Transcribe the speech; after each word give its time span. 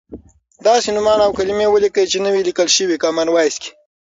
داسې 0.65 0.89
نومان 0.95 1.19
او 1.25 1.31
کلیمې 1.37 1.67
ولیکئ 1.69 2.05
چې 2.11 2.17
نه 2.25 2.29
وې 2.33 2.41
لیکل 2.47 2.67
شوی 2.77 3.01
کامن 3.03 3.27
وایس 3.31 3.55
کې. 3.61 3.71